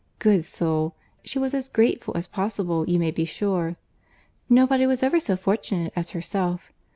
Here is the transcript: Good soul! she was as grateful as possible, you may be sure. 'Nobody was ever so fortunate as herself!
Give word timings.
Good 0.17 0.45
soul! 0.45 0.95
she 1.23 1.37
was 1.37 1.53
as 1.53 1.69
grateful 1.69 2.17
as 2.17 2.25
possible, 2.25 2.89
you 2.89 2.97
may 2.97 3.11
be 3.11 3.23
sure. 3.23 3.75
'Nobody 4.49 4.87
was 4.87 5.03
ever 5.03 5.19
so 5.19 5.35
fortunate 5.37 5.93
as 5.95 6.09
herself! 6.09 6.71